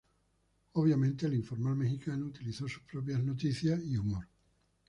Obviamente, 0.73 1.27
"El 1.27 1.35
informal" 1.35 1.75
mexicano 1.75 2.25
utilizó 2.25 2.67
sus 2.67 2.81
propias 2.81 3.19
noticias 3.23 3.79
y 3.85 3.97
humor. 3.97 4.25